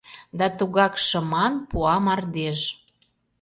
Да 0.39 0.47
тугак 0.57 0.93
шыман 1.07 1.53
Пуа 1.69 1.95
мардеж… 2.05 2.59